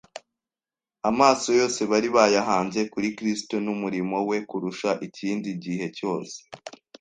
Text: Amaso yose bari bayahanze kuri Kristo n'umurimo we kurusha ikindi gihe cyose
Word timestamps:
Amaso 1.09 1.47
yose 1.59 1.81
bari 1.91 2.09
bayahanze 2.15 2.79
kuri 2.93 3.07
Kristo 3.17 3.55
n'umurimo 3.65 4.17
we 4.29 4.37
kurusha 4.49 4.89
ikindi 5.07 5.49
gihe 5.63 5.85
cyose 5.97 6.37